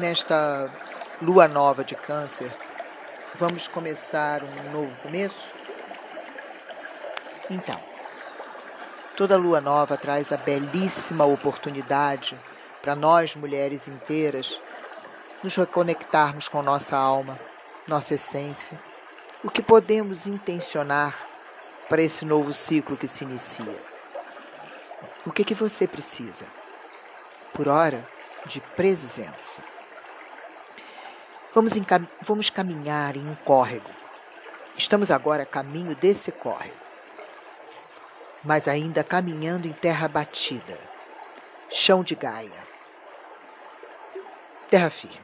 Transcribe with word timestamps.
nesta 0.00 0.68
lua 1.20 1.46
nova 1.46 1.84
de 1.84 1.94
Câncer, 1.94 2.50
vamos 3.34 3.68
começar 3.68 4.42
um 4.42 4.72
novo 4.72 4.90
começo? 5.02 5.46
Então, 7.50 7.78
toda 9.14 9.36
lua 9.36 9.60
nova 9.60 9.98
traz 9.98 10.32
a 10.32 10.38
belíssima 10.38 11.26
oportunidade 11.26 12.34
para 12.80 12.96
nós, 12.96 13.36
mulheres 13.36 13.88
inteiras, 13.88 14.58
nos 15.42 15.54
reconectarmos 15.54 16.48
com 16.48 16.62
nossa 16.62 16.96
alma, 16.96 17.38
nossa 17.86 18.14
essência, 18.14 18.80
o 19.44 19.50
que 19.50 19.62
podemos 19.62 20.26
intencionar 20.26 21.14
para 21.90 22.00
esse 22.00 22.24
novo 22.24 22.54
ciclo 22.54 22.96
que 22.96 23.06
se 23.06 23.24
inicia. 23.24 23.76
O 25.26 25.30
que, 25.30 25.44
que 25.44 25.54
você 25.54 25.86
precisa? 25.86 26.46
Por 27.52 27.68
hora, 27.68 28.02
de 28.46 28.60
presença. 28.60 29.62
Vamos, 31.52 31.72
vamos 32.22 32.48
caminhar 32.48 33.16
em 33.16 33.28
um 33.28 33.34
córrego. 33.34 33.90
Estamos 34.76 35.10
agora 35.10 35.42
a 35.42 35.46
caminho 35.46 35.96
desse 35.96 36.30
córrego, 36.30 36.76
mas 38.44 38.68
ainda 38.68 39.02
caminhando 39.02 39.66
em 39.66 39.72
terra 39.72 40.06
batida, 40.06 40.78
chão 41.68 42.04
de 42.04 42.14
Gaia, 42.14 42.52
terra 44.70 44.90
firme. 44.90 45.18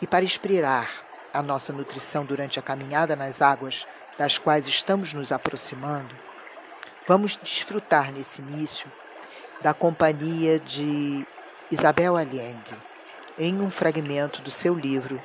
E 0.00 0.06
para 0.06 0.24
inspirar 0.24 0.88
a 1.34 1.42
nossa 1.42 1.72
nutrição 1.72 2.24
durante 2.24 2.60
a 2.60 2.62
caminhada 2.62 3.16
nas 3.16 3.42
águas 3.42 3.84
das 4.16 4.38
quais 4.38 4.68
estamos 4.68 5.12
nos 5.12 5.32
aproximando, 5.32 6.14
vamos 7.08 7.36
desfrutar 7.42 8.12
nesse 8.12 8.40
início 8.40 8.90
da 9.60 9.74
companhia 9.74 10.60
de 10.60 11.26
Isabel 11.72 12.16
Allende 12.16 12.95
em 13.38 13.60
um 13.60 13.70
fragmento 13.70 14.40
do 14.40 14.50
seu 14.50 14.74
livro 14.74 15.20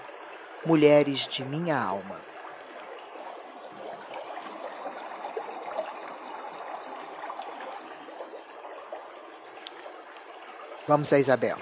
Mulheres 0.66 1.28
de 1.28 1.46
Minha 1.46 1.78
Alma. 1.82 2.20
Vamos 10.86 11.14
a 11.14 11.20
Isabel. 11.20 11.58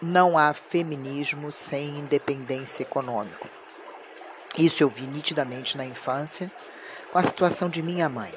Não 0.00 0.36
há 0.36 0.52
feminismo 0.52 1.52
sem 1.52 2.00
independência 2.00 2.82
econômica. 2.82 3.48
Isso 4.58 4.82
eu 4.82 4.88
vi 4.88 5.06
nitidamente 5.06 5.76
na 5.76 5.84
infância 5.84 6.50
com 7.12 7.18
a 7.18 7.22
situação 7.22 7.68
de 7.68 7.80
minha 7.80 8.08
mãe. 8.08 8.34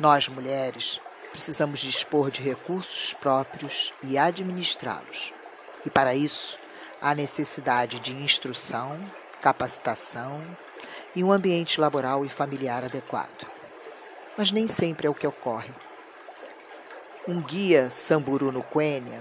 Nós, 0.00 0.26
mulheres, 0.26 1.00
precisamos 1.30 1.78
dispor 1.78 2.32
de 2.32 2.42
recursos 2.42 3.12
próprios 3.12 3.92
e 4.02 4.18
administrá-los. 4.18 5.32
E 5.84 5.90
para 5.90 6.14
isso, 6.14 6.58
há 7.00 7.14
necessidade 7.14 7.98
de 7.98 8.14
instrução, 8.14 8.98
capacitação 9.40 10.40
e 11.14 11.22
um 11.24 11.32
ambiente 11.32 11.80
laboral 11.80 12.24
e 12.24 12.28
familiar 12.28 12.84
adequado. 12.84 13.46
Mas 14.36 14.50
nem 14.50 14.68
sempre 14.68 15.06
é 15.06 15.10
o 15.10 15.14
que 15.14 15.26
ocorre. 15.26 15.70
Um 17.26 17.40
guia 17.40 17.90
samburu 17.90 18.50
no 18.50 18.62
Quênia 18.62 19.20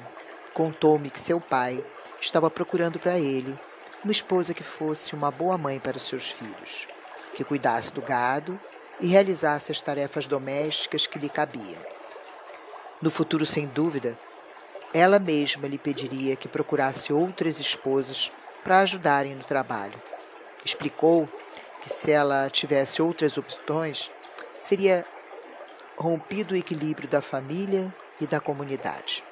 contou-me 0.54 1.10
que 1.10 1.20
seu 1.20 1.40
pai 1.40 1.84
estava 2.20 2.50
procurando 2.50 3.00
para 3.00 3.18
ele 3.18 3.58
uma 4.04 4.12
esposa 4.12 4.54
que 4.54 4.64
fosse 4.64 5.14
uma 5.14 5.30
boa 5.30 5.58
mãe 5.58 5.80
para 5.80 5.98
os 5.98 6.04
seus 6.04 6.28
filhos, 6.28 6.88
que 7.36 7.44
cuidasse 7.44 7.94
do 7.94 8.02
gado 8.02 8.60
e 9.00 9.08
realizasse 9.08 9.72
as 9.72 9.82
tarefas 9.82 10.28
domésticas 10.28 11.06
que 11.06 11.20
lhe 11.20 11.30
cabiam. 11.30 11.82
No 13.02 13.12
futuro, 13.12 13.46
sem 13.46 13.68
dúvida, 13.68 14.18
ela 14.94 15.20
mesma 15.20 15.68
lhe 15.68 15.78
pediria 15.78 16.36
que 16.36 16.48
procurasse 16.48 17.14
outras 17.14 17.60
esposas 17.60 18.32
para 18.64 18.80
ajudarem 18.80 19.36
no 19.36 19.44
trabalho. 19.44 19.94
Explicou 20.66 21.28
que 21.82 21.90
se 21.90 22.12
ela 22.12 22.50
tivesse 22.50 23.02
outras 23.02 23.38
opções, 23.38 24.10
seria 24.60 25.06
rompido 25.98 26.54
o 26.54 26.58
equilíbrio 26.58 27.08
da 27.08 27.22
família 27.22 27.92
e 28.20 28.28
da 28.28 28.40
comunidade. 28.40 29.24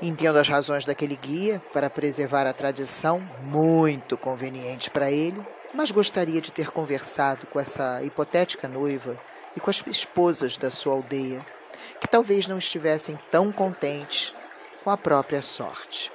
Entendo 0.00 0.38
as 0.38 0.48
razões 0.48 0.84
daquele 0.84 1.16
guia 1.16 1.60
para 1.72 1.90
preservar 1.90 2.46
a 2.46 2.52
tradição, 2.52 3.20
muito 3.42 4.16
conveniente 4.16 4.90
para 4.90 5.10
ele, 5.10 5.40
mas 5.74 5.90
gostaria 5.90 6.40
de 6.40 6.52
ter 6.52 6.70
conversado 6.70 7.46
com 7.46 7.58
essa 7.58 8.00
hipotética 8.04 8.68
noiva 8.68 9.16
e 9.56 9.60
com 9.60 9.70
as 9.70 9.82
esposas 9.86 10.56
da 10.56 10.70
sua 10.70 10.92
aldeia 10.92 11.44
que 12.00 12.08
talvez 12.08 12.46
não 12.46 12.58
estivessem 12.58 13.18
tão 13.30 13.50
contentes 13.52 14.32
com 14.82 14.90
a 14.90 14.96
própria 14.96 15.42
sorte. 15.42 16.10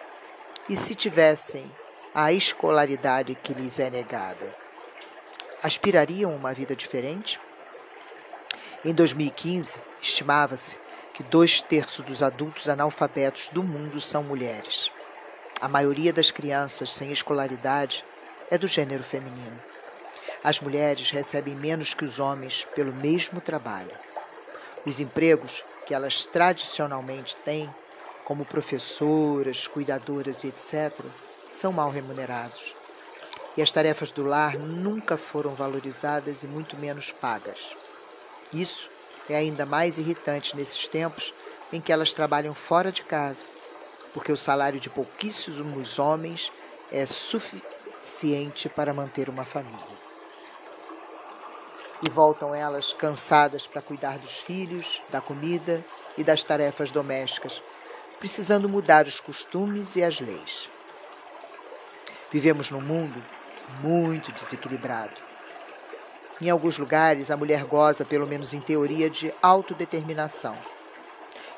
E 0.69 0.75
se 0.75 0.95
tivessem 0.95 1.69
a 2.15 2.31
escolaridade 2.31 3.35
que 3.35 3.53
lhes 3.53 3.79
é 3.79 3.89
negada, 3.89 4.55
aspirariam 5.61 6.35
uma 6.35 6.53
vida 6.53 6.75
diferente? 6.75 7.39
Em 8.85 8.93
2015, 8.93 9.79
estimava-se 10.01 10.75
que 11.13 11.23
dois 11.23 11.61
terços 11.61 12.03
dos 12.05 12.23
adultos 12.23 12.67
analfabetos 12.67 13.49
do 13.49 13.63
mundo 13.63 14.01
são 14.01 14.23
mulheres. 14.23 14.91
A 15.61 15.67
maioria 15.67 16.11
das 16.11 16.31
crianças 16.31 16.93
sem 16.93 17.11
escolaridade 17.11 18.03
é 18.49 18.57
do 18.57 18.67
gênero 18.67 19.03
feminino. 19.03 19.57
As 20.43 20.59
mulheres 20.59 21.11
recebem 21.11 21.55
menos 21.55 21.93
que 21.93 22.03
os 22.03 22.19
homens 22.19 22.65
pelo 22.75 22.91
mesmo 22.93 23.39
trabalho. 23.39 23.91
Os 24.85 24.99
empregos 24.99 25.63
que 25.85 25.93
elas 25.93 26.25
tradicionalmente 26.25 27.35
têm, 27.37 27.69
como 28.25 28.45
professoras, 28.45 29.67
cuidadoras 29.67 30.43
e 30.43 30.47
etc., 30.47 30.93
são 31.51 31.71
mal 31.71 31.89
remunerados. 31.89 32.73
E 33.55 33.61
as 33.61 33.71
tarefas 33.71 34.11
do 34.11 34.25
lar 34.25 34.57
nunca 34.57 35.17
foram 35.17 35.53
valorizadas 35.53 36.41
e 36.43 36.47
muito 36.47 36.75
menos 36.77 37.11
pagas. 37.11 37.75
Isso 38.51 38.89
é 39.29 39.35
ainda 39.35 39.65
mais 39.65 39.97
irritante 39.97 40.55
nesses 40.55 40.87
tempos 40.87 41.33
em 41.71 41.79
que 41.79 41.91
elas 41.91 42.13
trabalham 42.13 42.53
fora 42.53 42.91
de 42.91 43.03
casa, 43.03 43.43
porque 44.13 44.31
o 44.31 44.37
salário 44.37 44.79
de 44.79 44.89
pouquíssimos 44.89 45.99
homens 45.99 46.51
é 46.91 47.05
suficiente 47.05 48.69
para 48.69 48.93
manter 48.93 49.29
uma 49.29 49.45
família 49.45 49.92
e 52.05 52.09
voltam 52.09 52.53
elas 52.53 52.91
cansadas 52.91 53.65
para 53.65 53.81
cuidar 53.81 54.17
dos 54.17 54.37
filhos, 54.37 55.01
da 55.09 55.21
comida 55.21 55.83
e 56.17 56.23
das 56.23 56.43
tarefas 56.43 56.91
domésticas, 56.91 57.61
precisando 58.19 58.67
mudar 58.67 59.07
os 59.07 59.21
costumes 59.21 59.95
e 59.95 60.03
as 60.03 60.19
leis. 60.19 60.69
Vivemos 62.31 62.69
num 62.69 62.81
mundo 62.81 63.23
muito 63.81 64.31
desequilibrado. 64.33 65.15
Em 66.41 66.49
alguns 66.49 66.77
lugares, 66.77 67.31
a 67.31 67.37
mulher 67.37 67.63
goza, 67.63 68.03
pelo 68.03 68.27
menos 68.27 68.53
em 68.53 68.59
teoria, 68.59 69.09
de 69.09 69.33
autodeterminação. 69.41 70.57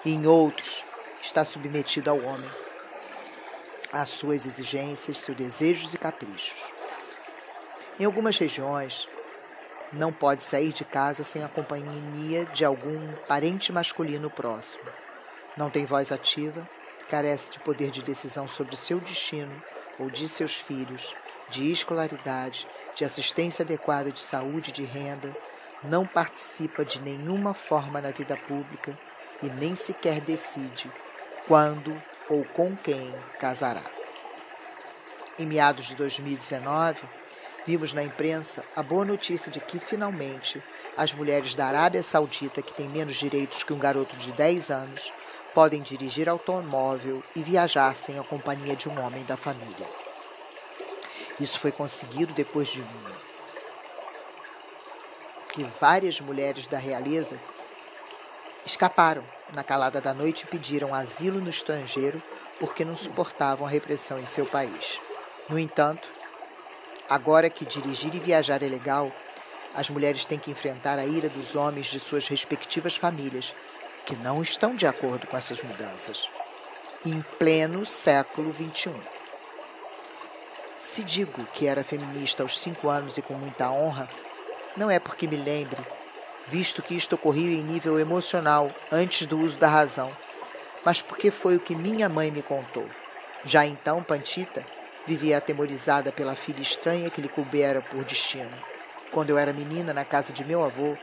E 0.04 0.14
em 0.14 0.28
outros, 0.28 0.84
está 1.22 1.44
submetida 1.44 2.12
ao 2.12 2.20
homem, 2.22 2.50
às 3.92 4.10
suas 4.10 4.46
exigências, 4.46 5.18
seus 5.18 5.36
desejos 5.36 5.94
e 5.96 5.98
caprichos. 5.98 6.70
Em 8.00 8.06
algumas 8.06 8.38
regiões, 8.38 9.08
não 9.92 10.12
pode 10.12 10.44
sair 10.44 10.74
de 10.74 10.84
casa 10.84 11.24
sem 11.24 11.44
a 11.44 11.50
companhia 11.50 12.46
de 12.46 12.66
algum 12.66 13.12
parente 13.28 13.72
masculino 13.72 14.30
próximo. 14.30 14.84
Não 15.56 15.70
tem 15.70 15.86
voz 15.86 16.12
ativa, 16.12 16.68
carece 17.08 17.52
de 17.52 17.60
poder 17.60 17.92
de 17.92 18.02
decisão 18.02 18.48
sobre 18.48 18.76
seu 18.76 19.00
destino 19.00 19.62
ou 20.00 20.10
de 20.10 20.28
seus 20.28 20.56
filhos, 20.56 21.16
de 21.50 21.72
escolaridade, 21.72 22.68
de 22.96 23.06
assistência 23.06 23.64
adequada 23.64 24.12
de 24.12 24.20
saúde 24.20 24.70
e 24.70 24.74
de 24.74 24.84
renda, 24.84 25.32
não 25.84 26.04
participa 26.06 26.84
de 26.84 27.00
nenhuma 27.00 27.54
forma 27.54 28.02
na 28.02 28.12
vida 28.12 28.36
pública 28.36 28.98
e 29.42 29.50
nem 29.50 29.76
sequer 29.76 30.20
decide 30.22 30.92
quando 31.48 31.96
ou 32.30 32.44
com 32.46 32.76
quem 32.76 33.14
casará. 33.40 33.84
Em 35.38 35.46
meados 35.46 35.86
de 35.86 35.96
2019, 35.96 37.00
Vimos 37.66 37.94
na 37.94 38.04
imprensa 38.04 38.64
a 38.76 38.84
boa 38.84 39.04
notícia 39.04 39.52
de 39.52 39.60
que, 39.60 39.80
finalmente, 39.80 40.62
as 40.96 41.12
mulheres 41.14 41.56
da 41.56 41.66
Arábia 41.66 42.04
Saudita, 42.04 42.62
que 42.62 42.74
têm 42.76 42.88
menos 42.88 43.16
direitos 43.16 43.64
que 43.64 43.74
um 43.74 43.80
garoto 43.80 44.16
de 44.16 44.32
10 44.32 44.70
anos, 44.70 45.12
podem 45.52 45.82
dirigir 45.82 46.30
automóvel 46.30 47.24
e 47.36 47.42
viajar 47.42 47.96
sem 47.96 48.20
a 48.20 48.24
companhia 48.24 48.76
de 48.76 48.88
um 48.88 49.00
homem 49.02 49.26
da 49.26 49.36
família. 49.36 49.88
Isso 51.40 51.58
foi 51.58 51.72
conseguido 51.72 52.36
depois 52.36 52.68
de 52.68 52.86
que 55.52 55.64
várias 55.80 56.20
mulheres 56.22 56.68
da 56.68 56.78
realeza 56.78 57.40
escaparam 58.64 59.24
na 59.54 59.64
calada 59.64 60.00
da 60.00 60.14
noite 60.14 60.44
e 60.44 60.48
pediram 60.48 60.94
asilo 60.94 61.42
no 61.42 61.50
estrangeiro 61.50 62.22
porque 62.60 62.86
não 62.86 62.96
suportavam 62.96 63.66
a 63.66 63.70
repressão 63.70 64.20
em 64.20 64.28
seu 64.28 64.46
país. 64.46 65.00
No 65.50 65.58
entanto, 65.58 66.15
Agora 67.08 67.50
que 67.52 67.66
dirigir 67.66 68.16
e 68.16 68.20
viajar 68.20 68.64
é 68.64 68.68
legal, 68.68 69.16
as 69.74 69.90
mulheres 69.90 70.26
têm 70.26 70.40
que 70.40 70.52
enfrentar 70.52 70.98
a 71.00 71.06
ira 71.06 71.30
dos 71.30 71.56
homens 71.56 71.88
de 71.88 72.00
suas 72.00 72.28
respectivas 72.28 72.96
famílias, 72.96 73.56
que 74.04 74.16
não 74.16 74.42
estão 74.42 74.76
de 74.76 74.88
acordo 74.88 75.28
com 75.28 75.38
essas 75.38 75.62
mudanças. 75.62 76.32
em 77.04 77.22
pleno 77.38 77.86
século 77.86 78.52
XXI. 78.54 79.08
Se 80.76 81.04
digo 81.04 81.48
que 81.52 81.68
era 81.68 81.84
feminista 81.84 82.44
aos 82.44 82.60
cinco 82.60 82.90
anos 82.90 83.18
e 83.18 83.22
com 83.22 83.34
muita 83.36 83.72
honra, 83.72 84.12
não 84.76 84.90
é 84.90 85.00
porque 85.00 85.28
me 85.28 85.38
lembre, 85.38 85.88
visto 86.46 86.84
que 86.84 86.96
isto 86.96 87.14
ocorreu 87.14 87.52
em 87.52 87.64
nível 87.64 88.00
emocional 88.00 88.76
antes 88.92 89.28
do 89.28 89.40
uso 89.40 89.58
da 89.60 89.68
razão, 89.70 90.18
mas 90.84 91.02
porque 91.02 91.32
foi 91.32 91.56
o 91.56 91.62
que 91.62 91.76
minha 91.76 92.10
mãe 92.10 92.32
me 92.32 92.42
contou. 92.44 92.96
Já 93.44 93.66
então, 93.66 94.04
Pantita 94.04 94.68
vivia 95.08 95.38
atemorizada 95.38 96.12
pela 96.12 96.36
filha 96.36 96.62
estranha 96.62 97.10
que 97.10 97.22
lhe 97.22 97.30
coubera 97.30 97.82
por 97.82 98.04
destino. 98.04 98.52
Quando 99.12 99.30
eu 99.30 99.38
era 99.38 99.54
menina, 99.54 99.94
na 99.94 100.04
casa 100.04 100.34
de 100.34 100.44
meu 100.44 100.64
avô, 100.64 100.98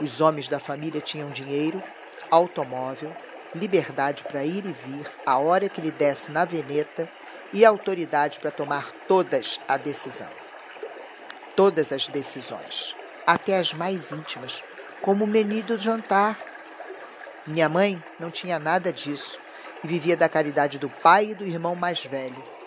os 0.00 0.20
homens 0.20 0.48
da 0.48 0.60
família 0.60 1.00
tinham 1.00 1.30
dinheiro, 1.30 1.82
automóvel, 2.30 3.14
liberdade 3.54 4.24
para 4.24 4.44
ir 4.44 4.64
e 4.64 4.72
vir 4.72 5.06
a 5.26 5.38
hora 5.38 5.68
que 5.68 5.80
lhe 5.80 5.90
desse 5.90 6.30
na 6.30 6.44
veneta 6.44 7.08
e 7.52 7.64
autoridade 7.64 8.38
para 8.38 8.50
tomar 8.50 8.92
todas 9.06 9.58
a 9.66 9.76
decisão. 9.76 10.30
Todas 11.56 11.90
as 11.90 12.06
decisões, 12.06 12.94
até 13.26 13.58
as 13.58 13.72
mais 13.72 14.12
íntimas, 14.12 14.62
como 15.02 15.24
o 15.24 15.28
menu 15.28 15.62
do 15.64 15.78
jantar. 15.78 16.38
Minha 17.46 17.68
mãe 17.68 18.00
não 18.20 18.30
tinha 18.30 18.58
nada 18.58 18.92
disso 18.92 19.38
e 19.82 19.88
vivia 19.88 20.16
da 20.16 20.28
caridade 20.28 20.78
do 20.78 20.88
pai 20.88 21.30
e 21.30 21.34
do 21.34 21.44
irmão 21.44 21.74
mais 21.74 22.04
velho. 22.04 22.57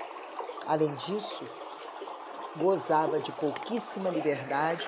Além 0.71 0.95
disso, 0.95 1.45
gozava 2.55 3.19
de 3.19 3.29
pouquíssima 3.33 4.09
liberdade 4.09 4.87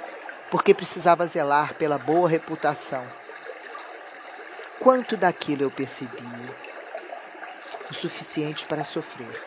porque 0.50 0.74
precisava 0.74 1.27
zelar 1.27 1.75
pela 1.75 1.97
boa 1.97 2.30
reputação. 2.30 3.06
Quanto 4.80 5.18
daquilo 5.18 5.63
eu 5.63 5.69
percebia? 5.69 6.56
O 7.91 7.94
suficiente 7.94 8.65
para 8.65 8.85
sofrer. 8.85 9.38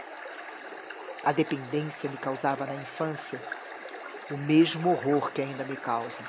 A 1.25 1.33
dependência 1.33 2.11
me 2.11 2.19
causava 2.19 2.67
na 2.67 2.75
infância 2.75 3.41
o 4.31 4.37
mesmo 4.37 4.91
horror 4.91 5.33
que 5.33 5.41
ainda 5.41 5.65
me 5.65 5.79
causa. 5.79 6.21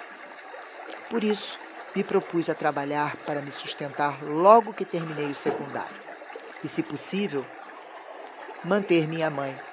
Por 1.09 1.21
isso, 1.21 1.59
me 1.93 2.01
propus 2.01 2.47
a 2.47 2.55
trabalhar 2.55 3.17
para 3.25 3.41
me 3.41 3.51
sustentar 3.51 4.23
logo 4.23 4.73
que 4.73 4.85
terminei 4.85 5.29
o 5.31 5.35
secundário. 5.35 6.01
E, 6.63 6.67
se 6.69 6.81
possível, 6.81 7.45
manter 8.63 9.05
minha 9.05 9.29
mãe. 9.29 9.66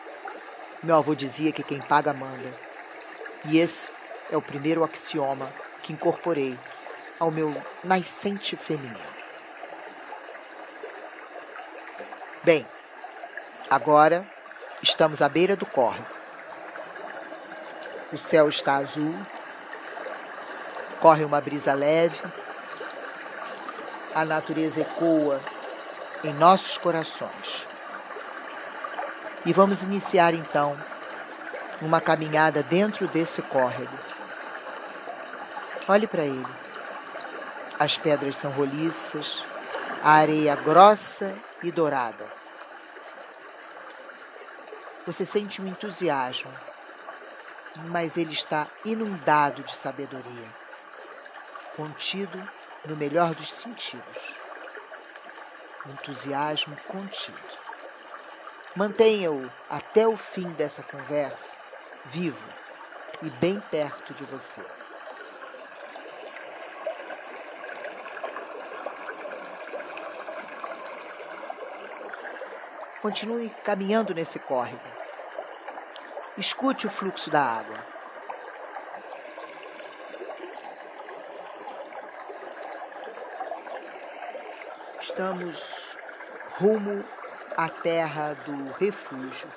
Meu 0.84 0.96
avô 0.96 1.14
dizia 1.14 1.50
que 1.50 1.62
quem 1.62 1.80
paga 1.80 2.12
manda. 2.12 2.52
E 3.46 3.58
esse 3.58 3.88
é 4.30 4.36
o 4.36 4.42
primeiro 4.42 4.84
axioma 4.84 5.50
que 5.82 5.94
incorporei 5.94 6.58
ao 7.18 7.30
meu 7.30 7.54
nascente 7.82 8.54
feminino. 8.54 9.14
Bem, 12.42 12.66
agora 13.70 14.26
estamos 14.82 15.22
à 15.22 15.28
beira 15.28 15.56
do 15.56 15.64
córrego. 15.64 16.06
O 18.12 18.18
céu 18.18 18.50
está 18.50 18.76
azul, 18.76 19.14
corre 21.00 21.24
uma 21.24 21.40
brisa 21.40 21.72
leve, 21.72 22.20
a 24.14 24.22
natureza 24.26 24.82
ecoa 24.82 25.40
em 26.22 26.34
nossos 26.34 26.76
corações. 26.76 27.73
E 29.46 29.52
vamos 29.52 29.82
iniciar 29.82 30.32
então 30.32 30.76
uma 31.82 32.00
caminhada 32.00 32.62
dentro 32.62 33.06
desse 33.08 33.42
córrego. 33.42 33.96
Olhe 35.86 36.06
para 36.06 36.24
ele. 36.24 36.46
As 37.78 37.98
pedras 37.98 38.36
são 38.36 38.50
roliças, 38.52 39.42
a 40.02 40.12
areia 40.12 40.56
grossa 40.56 41.34
e 41.62 41.70
dourada. 41.70 42.24
Você 45.06 45.26
sente 45.26 45.60
um 45.60 45.66
entusiasmo, 45.66 46.50
mas 47.88 48.16
ele 48.16 48.32
está 48.32 48.66
inundado 48.84 49.62
de 49.62 49.74
sabedoria, 49.74 50.48
contido 51.76 52.42
no 52.86 52.96
melhor 52.96 53.34
dos 53.34 53.52
sentidos. 53.52 54.34
Entusiasmo 55.86 56.74
contido. 56.86 57.63
Mantenha-o 58.76 59.48
até 59.70 60.06
o 60.08 60.16
fim 60.16 60.50
dessa 60.54 60.82
conversa 60.82 61.54
vivo 62.06 62.44
e 63.22 63.30
bem 63.30 63.60
perto 63.60 64.12
de 64.12 64.24
você. 64.24 64.60
Continue 73.00 73.48
caminhando 73.64 74.12
nesse 74.12 74.40
córrego. 74.40 74.82
Escute 76.36 76.86
o 76.86 76.90
fluxo 76.90 77.30
da 77.30 77.42
água. 77.42 77.78
Estamos 85.00 85.96
rumo 86.58 87.04
à 87.56 87.68
terra 87.68 88.34
do 88.34 88.72
refúgio. 88.72 89.48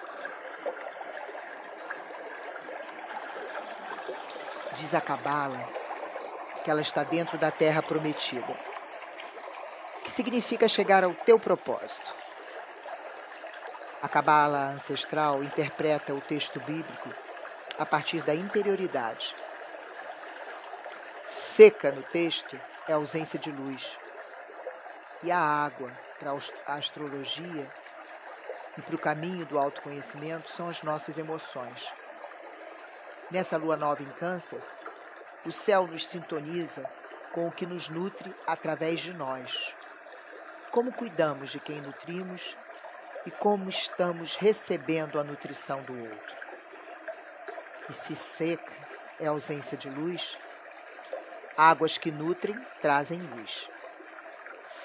Diz 4.76 4.94
a 4.94 5.02
Cabala 5.02 5.60
que 6.64 6.70
ela 6.70 6.82
está 6.82 7.04
dentro 7.04 7.38
da 7.38 7.50
terra 7.50 7.82
prometida, 7.82 8.54
que 10.04 10.12
significa 10.12 10.68
chegar 10.68 11.04
ao 11.04 11.14
teu 11.14 11.40
propósito. 11.40 12.14
A 14.02 14.08
Cabala 14.08 14.74
ancestral 14.76 15.44
interpreta 15.44 16.14
o 16.14 16.22
texto 16.22 16.60
bíblico 16.60 17.10
a 17.80 17.86
partir 17.86 18.22
da 18.22 18.36
interioridade. 18.36 19.36
Seca 21.28 21.92
no 21.92 22.04
texto 22.04 22.60
é 22.88 22.94
ausência 22.94 23.40
de 23.40 23.52
luz. 23.52 23.98
E 25.24 25.32
a 25.32 25.40
água, 25.40 25.92
para 26.20 26.32
a 26.68 26.74
astrologia 26.76 27.68
e 28.78 28.82
para 28.82 28.96
o 28.96 29.00
caminho 29.00 29.46
do 29.46 29.58
autoconhecimento, 29.58 30.52
são 30.52 30.70
as 30.70 30.84
nossas 30.84 31.18
emoções. 31.18 31.88
Nessa 33.32 33.58
lua 33.58 33.76
nova 33.76 34.04
em 34.04 34.12
Câncer, 34.14 34.62
o 35.46 35.52
céu 35.52 35.88
nos 35.88 36.06
sintoniza 36.06 36.88
com 37.34 37.48
o 37.48 37.52
que 37.52 37.66
nos 37.66 37.90
nutre 37.90 38.34
através 38.46 39.00
de 39.00 39.14
nós. 39.14 39.74
Como 40.72 40.94
cuidamos 40.94 41.50
de 41.50 41.60
quem 41.60 41.82
nutrimos 41.82 42.56
e 43.26 43.32
como 43.32 43.70
estamos 43.70 44.36
recebendo 44.36 45.20
a 45.20 45.24
nutrição 45.24 45.82
do 45.84 46.00
outro. 46.00 46.36
E 47.90 47.94
se 47.94 48.16
seca 48.16 48.72
é 49.20 49.28
ausência 49.28 49.78
de 49.78 49.90
luz, 49.90 50.38
águas 51.58 51.98
que 51.98 52.12
nutrem 52.12 52.58
trazem 52.80 53.20
luz 53.20 53.68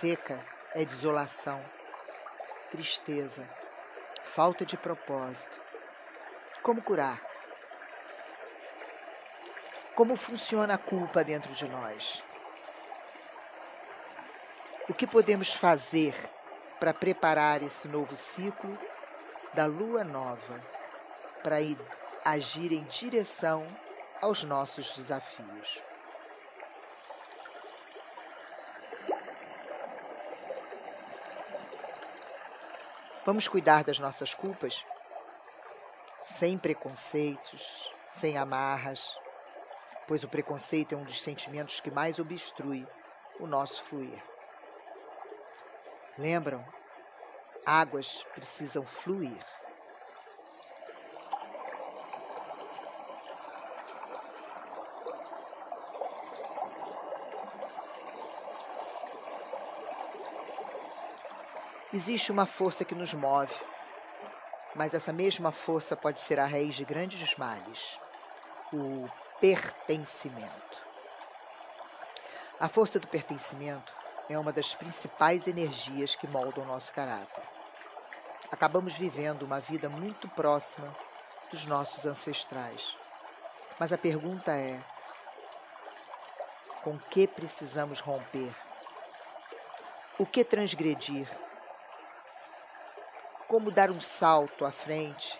seca 0.03 0.39
é 0.75 0.85
desolação, 0.85 1.63
tristeza, 2.71 3.47
falta 4.35 4.65
de 4.65 4.79
propósito. 4.79 5.55
Como 6.63 6.81
curar? 6.81 7.21
Como 9.95 10.17
funciona 10.17 10.75
a 10.75 10.79
culpa 10.79 11.23
dentro 11.23 11.53
de 11.53 11.69
nós? 11.69 12.23
O 14.89 14.95
que 14.95 15.07
podemos 15.07 15.53
fazer 15.53 16.15
para 16.81 16.95
preparar 16.95 17.63
esse 17.63 17.87
novo 17.89 18.17
ciclo 18.17 18.77
da 19.53 19.67
lua 19.67 20.03
nova 20.03 20.61
para 21.43 21.57
agir 22.25 22.73
em 22.73 22.85
direção 22.85 23.67
aos 24.23 24.45
nossos 24.45 24.93
desafios? 24.93 25.92
Vamos 33.25 33.47
cuidar 33.47 33.85
das 33.85 34.01
nossas 34.01 34.35
culpas 34.35 34.85
sem 36.25 36.59
preconceitos, 36.59 37.93
sem 38.11 38.37
amarras, 38.37 39.15
pois 40.09 40.25
o 40.25 40.29
preconceito 40.29 40.95
é 40.95 40.99
um 40.99 41.05
dos 41.05 41.23
sentimentos 41.23 41.79
que 41.79 41.91
mais 41.91 42.19
obstrui 42.19 42.85
o 43.39 43.47
nosso 43.47 43.81
fluir. 43.85 44.21
Lembram? 46.19 46.65
Águas 47.65 48.25
precisam 48.35 48.85
fluir. 48.85 49.52
Existe 61.95 62.33
uma 62.33 62.47
força 62.47 62.87
que 62.87 62.95
nos 62.95 63.13
move, 63.13 63.55
mas 64.75 64.95
essa 64.95 65.13
mesma 65.13 65.53
força 65.53 65.95
pode 65.95 66.21
ser 66.21 66.41
a 66.41 66.47
raiz 66.47 66.75
de 66.75 66.87
grandes 66.87 67.37
males 67.37 67.99
o 68.73 69.07
pertencimento. 69.39 70.83
A 72.59 72.69
força 72.69 72.99
do 72.99 73.07
pertencimento 73.07 73.93
é 74.31 74.39
uma 74.39 74.53
das 74.53 74.73
principais 74.73 75.47
energias 75.47 76.17
que 76.17 76.27
moldam 76.27 76.65
o 76.65 76.67
nosso 76.67 76.93
caráter. 76.93 77.43
acabamos 78.51 78.95
vivendo 78.95 79.43
uma 79.43 79.61
vida 79.61 79.89
muito 79.89 80.29
próxima 80.29 80.89
dos 81.51 81.67
nossos 81.67 82.07
ancestrais. 82.07 82.97
Mas 83.79 83.93
a 83.93 83.99
pergunta 83.99 84.53
é: 84.53 84.83
com 86.83 86.99
que 86.99 87.27
precisamos 87.27 88.01
romper? 88.01 88.55
O 90.19 90.25
que 90.25 90.45
transgredir? 90.45 91.29
Como 93.53 93.71
dar 93.71 93.91
um 93.91 94.01
salto 94.01 94.65
à 94.65 94.73
frente 94.73 95.39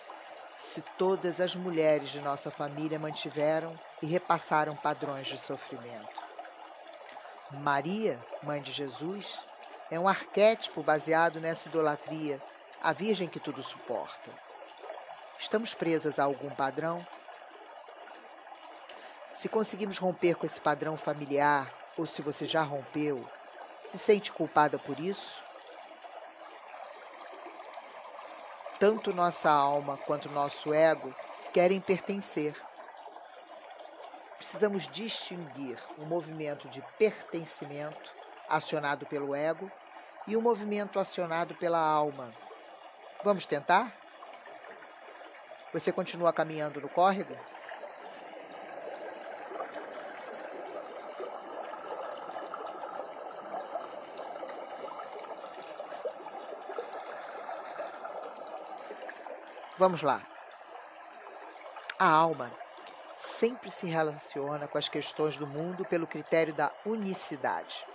se 0.55 0.83
todas 0.99 1.41
as 1.41 1.55
mulheres 1.55 2.11
de 2.11 2.21
nossa 2.21 2.51
família 2.51 2.99
mantiveram 2.99 3.73
e 4.03 4.05
repassaram 4.05 4.75
padrões 4.75 5.25
de 5.25 5.39
sofrimento? 5.39 6.21
Maria, 7.53 8.19
mãe 8.43 8.61
de 8.61 8.71
Jesus, 8.71 9.39
é 9.89 9.99
um 9.99 10.07
arquétipo 10.07 10.83
baseado 10.83 11.39
nessa 11.39 11.69
idolatria, 11.69 12.39
a 12.83 12.93
Virgem 12.93 13.27
que 13.27 13.39
tudo 13.39 13.63
suporta. 13.63 14.29
Estamos 15.39 15.73
presas 15.73 16.19
a 16.19 16.25
algum 16.25 16.51
padrão? 16.51 17.03
Se 19.33 19.49
conseguimos 19.49 19.97
romper 19.97 20.35
com 20.35 20.45
esse 20.45 20.61
padrão 20.61 20.95
familiar, 20.95 21.67
ou 21.97 22.05
se 22.05 22.21
você 22.21 22.45
já 22.45 22.61
rompeu, 22.61 23.27
se 23.83 23.97
sente 23.97 24.31
culpada 24.31 24.77
por 24.77 24.99
isso? 24.99 25.42
Tanto 28.83 29.13
nossa 29.13 29.49
alma 29.49 29.95
quanto 29.95 30.29
nosso 30.29 30.73
ego 30.73 31.15
querem 31.53 31.79
pertencer. 31.79 32.53
Precisamos 34.37 34.89
distinguir 34.89 35.79
o 35.99 36.05
movimento 36.05 36.67
de 36.67 36.81
pertencimento 36.99 38.11
acionado 38.49 39.05
pelo 39.05 39.33
ego 39.33 39.71
e 40.27 40.35
o 40.35 40.41
movimento 40.41 40.99
acionado 40.99 41.55
pela 41.55 41.79
alma. 41.79 42.29
Vamos 43.23 43.45
tentar? 43.45 43.89
Você 45.71 45.89
continua 45.93 46.33
caminhando 46.33 46.81
no 46.81 46.89
córrego? 46.89 47.52
Vamos 59.83 60.01
lá. 60.01 60.25
A 61.99 62.07
alma 62.07 62.49
sempre 63.17 63.69
se 63.69 63.85
relaciona 63.85 64.65
com 64.65 64.77
as 64.77 64.87
questões 64.87 65.35
do 65.35 65.45
mundo 65.45 65.83
pelo 65.83 66.07
critério 66.07 66.53
da 66.53 66.71
unicidade. 66.85 67.85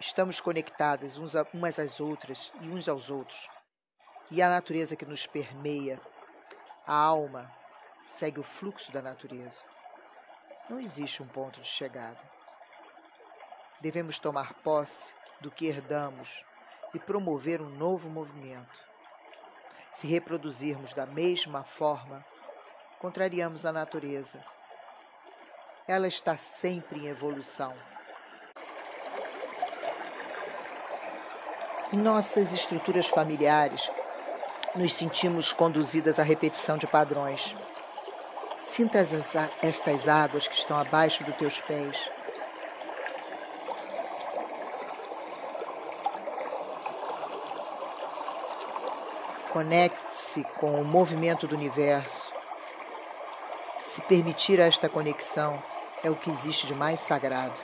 Estamos 0.00 0.40
conectadas 0.40 1.18
umas 1.54 1.78
às 1.78 2.00
outras 2.00 2.50
e 2.62 2.68
uns 2.70 2.88
aos 2.88 3.10
outros. 3.10 3.48
E 4.28 4.42
a 4.42 4.50
natureza 4.50 4.96
que 4.96 5.06
nos 5.06 5.24
permeia, 5.24 6.00
a 6.84 6.92
alma, 6.92 7.48
segue 8.04 8.40
o 8.40 8.42
fluxo 8.42 8.90
da 8.90 9.00
natureza. 9.00 9.62
Não 10.68 10.80
existe 10.80 11.22
um 11.22 11.28
ponto 11.28 11.60
de 11.60 11.68
chegada. 11.68 12.18
Devemos 13.80 14.18
tomar 14.18 14.52
posse 14.64 15.14
do 15.40 15.48
que 15.48 15.66
herdamos 15.66 16.44
e 16.92 16.98
promover 16.98 17.62
um 17.62 17.70
novo 17.70 18.10
movimento 18.10 18.91
se 20.02 20.08
reproduzirmos 20.08 20.92
da 20.94 21.06
mesma 21.06 21.62
forma, 21.62 22.24
contrariamos 22.98 23.64
a 23.64 23.70
natureza. 23.70 24.36
Ela 25.86 26.08
está 26.08 26.36
sempre 26.36 26.98
em 26.98 27.06
evolução. 27.06 27.72
Em 31.92 31.98
nossas 31.98 32.52
estruturas 32.52 33.06
familiares, 33.06 33.88
nos 34.74 34.92
sentimos 34.92 35.52
conduzidas 35.52 36.18
à 36.18 36.24
repetição 36.24 36.76
de 36.76 36.88
padrões. 36.88 37.54
Sinta 38.60 38.98
estas 39.62 40.08
águas 40.08 40.48
que 40.48 40.56
estão 40.56 40.76
abaixo 40.76 41.22
dos 41.22 41.36
teus 41.36 41.60
pés 41.60 42.10
Conecte-se 49.52 50.44
com 50.58 50.80
o 50.80 50.84
movimento 50.84 51.46
do 51.46 51.54
universo. 51.54 52.32
Se 53.78 54.00
permitir 54.00 54.58
esta 54.58 54.88
conexão 54.88 55.62
é 56.02 56.10
o 56.10 56.16
que 56.16 56.30
existe 56.30 56.66
de 56.66 56.74
mais 56.74 57.02
sagrado. 57.02 57.60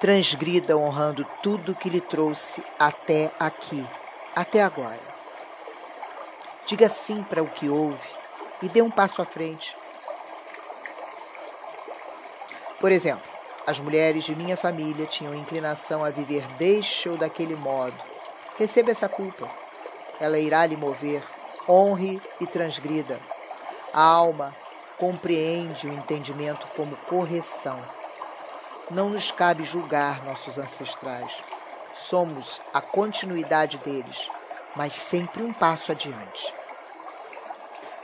Transgrida 0.00 0.78
honrando 0.78 1.26
tudo 1.42 1.74
que 1.74 1.90
lhe 1.90 2.00
trouxe 2.00 2.64
até 2.78 3.30
aqui, 3.38 3.86
até 4.34 4.62
agora. 4.62 5.02
Diga 6.66 6.88
sim 6.88 7.22
para 7.22 7.42
o 7.42 7.50
que 7.50 7.68
houve 7.68 8.08
e 8.62 8.68
dê 8.70 8.80
um 8.80 8.90
passo 8.90 9.20
à 9.20 9.26
frente. 9.26 9.76
Por 12.80 12.90
exemplo, 12.90 13.31
as 13.66 13.78
mulheres 13.78 14.24
de 14.24 14.34
minha 14.34 14.56
família 14.56 15.06
tinham 15.06 15.34
inclinação 15.34 16.02
a 16.02 16.10
viver 16.10 16.46
deste 16.58 17.08
ou 17.08 17.16
daquele 17.16 17.54
modo. 17.54 17.96
Receba 18.58 18.90
essa 18.90 19.08
culpa. 19.08 19.48
Ela 20.20 20.38
irá 20.38 20.66
lhe 20.66 20.76
mover. 20.76 21.22
Honre 21.68 22.20
e 22.40 22.46
transgrida. 22.46 23.20
A 23.92 24.02
alma 24.02 24.52
compreende 24.98 25.86
o 25.86 25.92
entendimento 25.92 26.66
como 26.76 26.96
correção. 27.08 27.80
Não 28.90 29.10
nos 29.10 29.30
cabe 29.30 29.62
julgar 29.62 30.24
nossos 30.24 30.58
ancestrais. 30.58 31.40
Somos 31.94 32.60
a 32.74 32.80
continuidade 32.80 33.78
deles, 33.78 34.28
mas 34.74 34.98
sempre 34.98 35.42
um 35.42 35.52
passo 35.52 35.92
adiante. 35.92 36.52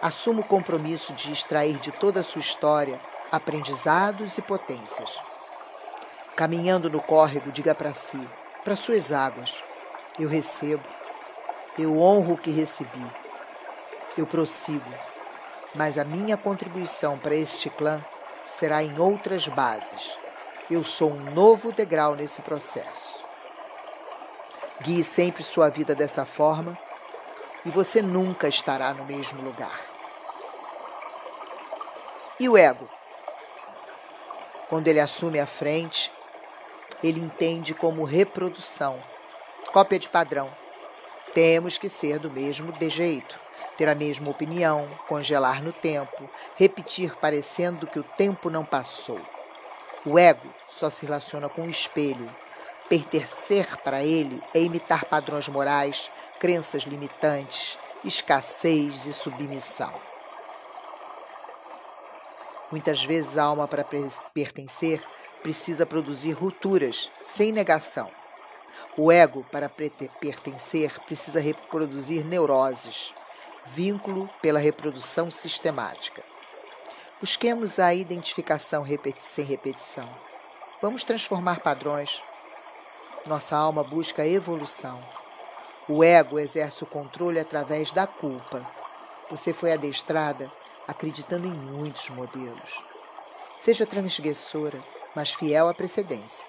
Assuma 0.01 0.41
o 0.41 0.45
compromisso 0.45 1.13
de 1.15 1.33
extrair 1.33 1.79
de 1.81 1.91
toda 1.91 2.21
a 2.21 2.23
sua 2.23 2.41
história 2.41 3.01
aprendizados 3.33 4.39
e 4.39 4.43
potências. 4.43 5.28
Caminhando 6.39 6.89
no 6.89 7.01
córrego, 7.01 7.51
diga 7.51 7.75
para 7.75 7.93
si, 7.93 8.17
para 8.63 8.77
suas 8.77 9.11
águas: 9.11 9.61
Eu 10.21 10.29
recebo, 10.29 10.85
eu 11.77 11.99
honro 11.99 12.35
o 12.35 12.39
que 12.39 12.53
recebi, 12.53 13.05
eu 14.17 14.25
prossigo, 14.25 14.89
mas 15.75 15.99
a 15.99 16.05
minha 16.05 16.37
contribuição 16.37 17.19
para 17.19 17.35
este 17.35 17.69
clã 17.69 18.01
será 18.45 18.85
em 18.85 19.01
outras 19.01 19.49
bases. 19.49 20.17
Eu 20.71 20.85
sou 20.85 21.11
um 21.11 21.35
novo 21.35 21.73
degrau 21.73 22.15
nesse 22.15 22.41
processo. 22.43 23.19
Guie 24.83 25.03
sempre 25.03 25.43
sua 25.43 25.69
vida 25.69 25.93
dessa 25.93 26.25
forma 26.25 26.79
e 27.67 27.71
você 27.71 28.01
nunca 28.01 28.47
estará 28.47 28.95
no 28.95 29.05
mesmo 29.07 29.43
lugar. 29.43 29.81
E 32.39 32.49
o 32.49 32.57
ego? 32.57 32.89
Quando 34.69 34.87
ele 34.87 35.01
assume 35.01 35.41
a 35.41 35.47
frente, 35.47 36.13
ele 37.03 37.21
entende 37.21 37.75
como 37.75 38.05
reprodução, 38.05 38.99
cópia 39.73 39.99
de 39.99 40.09
padrão. 40.09 40.51
Temos 41.33 41.79
que 41.79 41.89
ser 41.89 42.19
do 42.19 42.31
mesmo 42.31 42.73
jeito, 42.91 43.39
ter 43.77 43.89
a 43.89 43.95
mesma 43.95 44.31
opinião, 44.31 44.89
congelar 45.07 45.63
no 45.63 45.73
tempo, 45.73 46.29
repetir 46.57 47.15
parecendo 47.17 47.87
que 47.87 47.99
o 47.99 48.03
tempo 48.03 48.51
não 48.51 48.65
passou. 48.65 49.21
O 50.05 50.19
ego 50.19 50.49
só 50.69 50.91
se 50.91 51.05
relaciona 51.05 51.49
com 51.49 51.63
o 51.63 51.71
espelho. 51.71 52.29
Pertencer 52.89 53.77
para 53.79 54.03
ele 54.03 54.43
é 54.55 54.61
imitar 54.61 55.05
padrões 55.05 55.47
morais, 55.49 56.11
crenças 56.41 56.85
limitantes, 56.85 57.79
escassez 58.05 59.07
e 59.07 59.13
submissão. 59.13 59.93
Muitas 62.71 63.05
vezes 63.05 63.37
a 63.37 63.45
alma, 63.45 63.69
para 63.69 63.85
pertencer, 64.33 65.03
precisa 65.43 65.87
produzir 65.87 66.33
rupturas, 66.33 67.11
sem 67.27 67.53
negação. 67.53 68.11
O 68.97 69.13
ego, 69.13 69.45
para 69.53 69.69
pertencer, 69.69 70.99
precisa 71.07 71.41
reproduzir 71.41 72.25
neuroses, 72.25 73.15
vínculo 73.67 74.29
pela 74.43 74.59
reprodução 74.59 75.31
sistemática. 75.31 76.23
Busquemos 77.21 77.79
a 77.79 77.95
identificação 77.95 78.85
sem 79.19 79.45
repetição. 79.45 80.09
Vamos 80.81 81.05
transformar 81.05 81.61
padrões. 81.61 82.23
Nossa 83.27 83.57
alma 83.57 83.83
busca 83.83 84.27
evolução. 84.27 85.03
O 85.89 86.05
ego 86.05 86.39
exerce 86.39 86.85
o 86.85 86.87
controle 86.87 87.41
através 87.41 87.91
da 87.93 88.07
culpa. 88.07 88.65
Você 89.31 89.53
foi 89.53 89.73
adestrada 89.73 90.51
acreditando 90.87 91.47
em 91.47 91.53
muitos 91.53 92.09
modelos. 92.11 92.83
Seja 93.61 93.87
transgressora, 93.87 94.79
mas 95.19 95.35
fiel 95.35 95.69
à 95.69 95.75
precedência. 95.75 96.47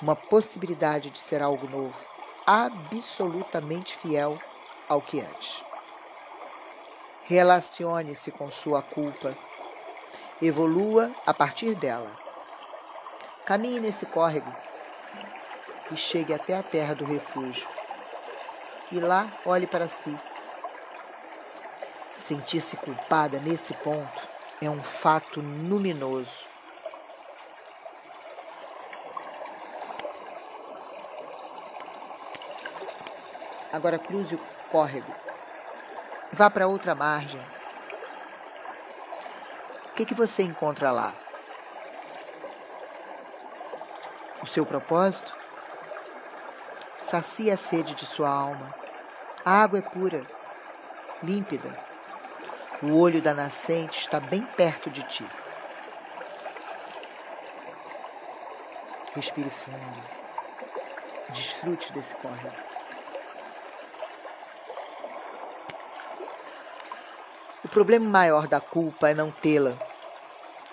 Uma 0.00 0.14
possibilidade 0.14 1.10
de 1.10 1.18
ser 1.18 1.42
algo 1.42 1.68
novo, 1.68 1.98
absolutamente 2.46 3.96
fiel 3.96 4.38
ao 4.88 5.02
que 5.02 5.20
antes. 5.20 5.64
Relacione-se 7.24 8.30
com 8.30 8.48
sua 8.52 8.82
culpa. 8.82 9.36
Evolua 10.40 11.12
a 11.26 11.34
partir 11.34 11.74
dela. 11.74 12.08
Caminhe 13.44 13.80
nesse 13.80 14.06
córrego 14.06 14.52
e 15.90 15.96
chegue 15.96 16.32
até 16.32 16.56
a 16.56 16.62
terra 16.62 16.94
do 16.94 17.04
refúgio. 17.04 17.66
E 18.92 19.00
lá 19.00 19.28
olhe 19.44 19.66
para 19.66 19.88
si. 19.88 20.16
Sentir-se 22.14 22.76
culpada 22.76 23.40
nesse 23.40 23.74
ponto 23.74 24.28
é 24.62 24.70
um 24.70 24.84
fato 24.84 25.40
luminoso. 25.40 26.45
Agora 33.76 33.98
cruze 33.98 34.34
o 34.34 34.40
córrego. 34.70 35.14
Vá 36.32 36.48
para 36.48 36.66
outra 36.66 36.94
margem. 36.94 37.38
O 39.90 39.94
que, 39.94 40.06
que 40.06 40.14
você 40.14 40.42
encontra 40.42 40.90
lá? 40.90 41.12
O 44.42 44.46
seu 44.46 44.64
propósito? 44.64 45.30
Sacia 46.96 47.52
a 47.52 47.58
sede 47.58 47.94
de 47.94 48.06
sua 48.06 48.30
alma. 48.30 48.74
A 49.44 49.62
água 49.64 49.80
é 49.80 49.82
pura, 49.82 50.22
límpida. 51.22 51.68
O 52.82 52.98
olho 52.98 53.20
da 53.20 53.34
nascente 53.34 54.00
está 54.00 54.20
bem 54.20 54.40
perto 54.42 54.88
de 54.88 55.02
ti. 55.02 55.28
Respire 59.14 59.50
fundo. 59.50 60.02
Desfrute 61.28 61.92
desse 61.92 62.14
córrego. 62.14 62.75
Problema 67.76 68.08
maior 68.08 68.48
da 68.48 68.58
culpa 68.58 69.10
é 69.10 69.14
não 69.14 69.30
tê-la. 69.30 69.76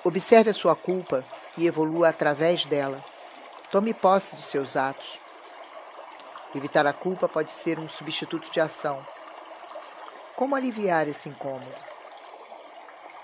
Observe 0.05 0.51
a 0.51 0.53
sua 0.53 0.74
culpa 0.74 1.22
e 1.57 1.67
evolua 1.67 2.07
através 2.07 2.63
dela. 2.63 3.03
Tome 3.69 3.93
posse 3.93 4.38
de 4.38 4.41
seus 4.41 4.77
atos. 4.77 5.19
Evitar 6.55 6.88
a 6.88 6.93
culpa 6.93 7.27
pode 7.27 7.51
ser 7.51 7.77
um 7.77 7.89
substituto 7.89 8.50
de 8.50 8.62
ação. 8.62 9.05
Como 10.38 10.55
aliviar 10.55 11.05
esse 11.10 11.27
incômodo? 11.27 11.75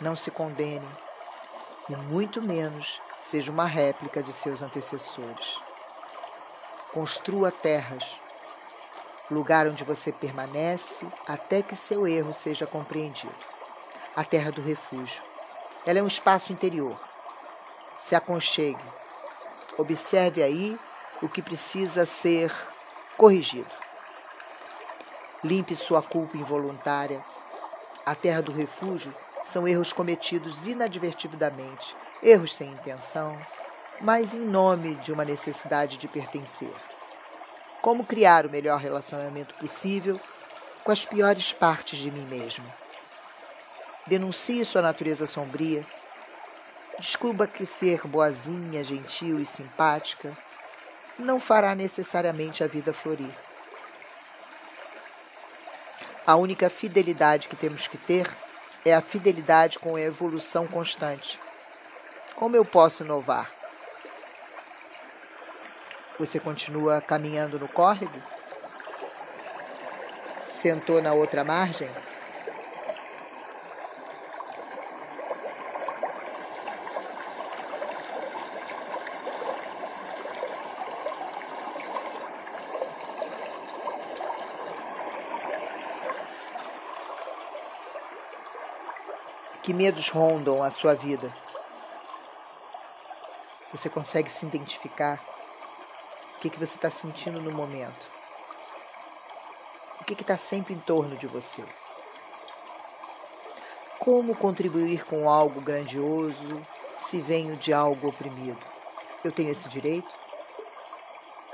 Não 0.02 0.14
se 0.14 0.30
condene, 0.30 0.90
e 1.88 1.96
muito 1.96 2.42
menos 2.42 3.00
seja 3.24 3.50
uma 3.50 3.66
réplica 3.66 4.22
de 4.22 4.34
seus 4.34 4.62
antecessores. 4.62 5.58
Construa 6.92 7.50
terras, 7.50 8.18
lugar 9.32 9.68
onde 9.68 9.86
você 9.86 10.12
permanece 10.12 11.08
até 11.26 11.62
que 11.62 11.78
seu 11.78 12.06
erro 12.06 12.34
seja 12.34 12.68
compreendido. 12.68 13.59
A 14.16 14.24
terra 14.24 14.52
do 14.52 14.62
refúgio. 14.62 15.22
Ela 15.86 16.00
é 16.00 16.04
um 16.04 16.08
espaço 16.08 16.52
interior. 16.52 17.00
Se 18.00 18.16
aconchegue. 18.16 18.84
Observe 19.78 20.42
aí 20.42 20.78
o 21.22 21.30
que 21.30 21.42
precisa 21.42 22.06
ser 22.06 22.52
corrigido. 23.16 23.70
Limpe 25.44 25.76
sua 25.76 26.02
culpa 26.02 26.38
involuntária. 26.38 27.24
A 28.06 28.16
terra 28.16 28.42
do 28.42 28.52
refúgio 28.52 29.14
são 29.44 29.68
erros 29.68 29.94
cometidos 29.94 30.68
inadvertidamente, 30.68 31.96
erros 32.22 32.56
sem 32.56 32.72
intenção, 32.72 33.40
mas 34.02 34.34
em 34.34 34.40
nome 34.40 34.96
de 34.96 35.12
uma 35.14 35.24
necessidade 35.24 35.98
de 35.98 36.08
pertencer. 36.08 36.74
Como 37.82 38.06
criar 38.06 38.46
o 38.46 38.50
melhor 38.50 38.80
relacionamento 38.80 39.56
possível 39.56 40.20
com 40.84 40.92
as 40.92 41.06
piores 41.06 41.54
partes 41.54 42.00
de 42.00 42.12
mim 42.12 42.26
mesmo. 42.26 42.66
Denuncie 44.10 44.66
sua 44.66 44.82
natureza 44.82 45.28
sombria. 45.28 45.86
Descubra 46.98 47.46
que 47.46 47.64
ser 47.64 48.08
boazinha, 48.08 48.84
gentil 48.84 49.40
e 49.40 49.46
simpática 49.46 50.36
não 51.20 51.40
fará 51.40 51.76
necessariamente 51.76 52.64
a 52.64 52.68
vida 52.68 52.92
florir. 52.92 53.32
A 56.26 56.36
única 56.36 56.72
fidelidade 56.72 57.48
que 57.48 57.56
temos 57.56 57.86
que 57.86 58.00
ter 58.00 58.28
é 58.84 58.96
a 58.96 59.02
fidelidade 59.02 59.78
com 59.78 59.96
a 59.96 60.02
evolução 60.02 60.66
constante. 60.66 61.40
Como 62.36 62.56
eu 62.56 62.66
posso 62.66 63.04
inovar? 63.04 63.48
Você 66.18 66.40
continua 66.40 67.00
caminhando 67.00 67.60
no 67.60 67.68
córrego? 67.68 68.20
Sentou 70.48 71.00
na 71.00 71.14
outra 71.14 71.44
margem? 71.44 71.88
Que 89.70 89.74
medos 89.76 90.10
rondam 90.10 90.64
a 90.64 90.72
sua 90.72 90.96
vida? 90.96 91.32
Você 93.72 93.88
consegue 93.88 94.28
se 94.28 94.44
identificar? 94.44 95.22
O 96.36 96.40
que, 96.40 96.50
que 96.50 96.58
você 96.58 96.76
está 96.76 96.90
sentindo 96.90 97.40
no 97.40 97.52
momento? 97.52 98.10
O 100.02 100.06
que 100.06 100.20
está 100.20 100.40
sempre 100.40 100.74
em 100.74 100.80
torno 100.80 101.16
de 101.18 101.28
você? 101.28 101.64
Como 104.00 104.36
contribuir 104.36 105.06
com 105.06 105.30
algo 105.30 105.62
grandioso 105.62 106.66
se 106.98 107.22
venho 107.22 107.56
de 107.56 107.72
algo 107.72 108.08
oprimido? 108.08 108.66
Eu 109.24 109.32
tenho 109.32 109.52
esse 109.52 109.70
direito? 109.70 110.10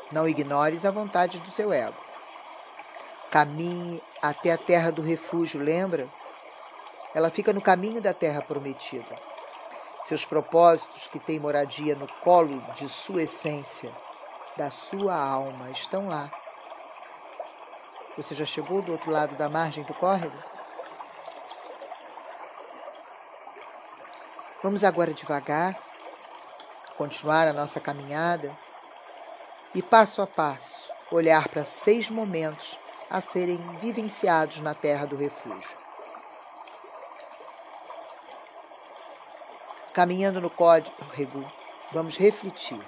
Não 0.09 0.25
ignores 0.25 0.85
a 0.85 0.91
vontade 0.91 1.37
do 1.41 1.51
seu 1.51 1.73
ego. 1.73 2.01
Caminhe 3.29 4.01
até 4.21 4.53
a 4.53 4.57
terra 4.57 4.89
do 4.89 5.01
refúgio, 5.01 5.59
lembra? 5.59 6.09
Ela 7.15 7.31
fica 7.31 7.53
no 7.53 7.61
caminho 7.61 8.01
da 8.01 8.13
terra 8.13 8.41
prometida. 8.41 9.15
Seus 10.01 10.25
propósitos, 10.25 11.07
que 11.07 11.17
têm 11.17 11.39
moradia 11.39 11.95
no 11.95 12.07
colo 12.21 12.61
de 12.73 12.89
sua 12.89 13.23
essência, 13.23 13.89
da 14.57 14.69
sua 14.69 15.15
alma, 15.15 15.71
estão 15.71 16.09
lá. 16.09 16.29
Você 18.17 18.35
já 18.35 18.45
chegou 18.45 18.81
do 18.81 18.91
outro 18.91 19.11
lado 19.11 19.33
da 19.37 19.47
margem 19.47 19.85
do 19.85 19.93
córrego? 19.93 20.37
Vamos 24.61 24.83
agora 24.83 25.13
devagar, 25.13 25.73
continuar 26.97 27.47
a 27.47 27.53
nossa 27.53 27.79
caminhada 27.79 28.51
e, 29.73 29.81
passo 29.81 30.21
a 30.21 30.27
passo, 30.27 30.91
olhar 31.09 31.47
para 31.47 31.63
seis 31.63 32.09
momentos 32.09 32.77
a 33.09 33.21
serem 33.21 33.57
vivenciados 33.79 34.59
na 34.59 34.73
terra 34.73 35.05
do 35.05 35.15
refúgio. 35.15 35.84
Caminhando 39.95 40.41
no 40.41 40.49
código, 40.49 41.49
vamos 41.93 42.17
refletir. 42.17 42.81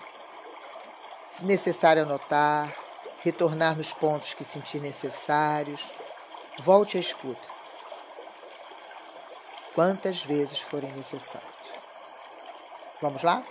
Se 1.32 1.46
necessário 1.46 2.04
anotar, 2.04 2.76
retornar 3.24 3.78
nos 3.78 3.94
pontos 3.94 4.34
que 4.34 4.44
sentir 4.44 4.82
necessários, 4.82 5.90
volte 6.60 6.98
à 6.98 7.00
escuta. 7.00 7.48
Quantas 9.74 10.22
vezes 10.22 10.60
forem 10.60 10.92
necessárias. 10.92 11.50
Vamos 13.02 13.24
lá? 13.24 13.42